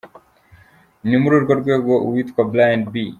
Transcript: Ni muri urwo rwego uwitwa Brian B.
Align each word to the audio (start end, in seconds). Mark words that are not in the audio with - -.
Ni 1.07 1.17
muri 1.21 1.33
urwo 1.39 1.53
rwego 1.61 1.91
uwitwa 2.05 2.41
Brian 2.51 2.81
B. 2.91 2.93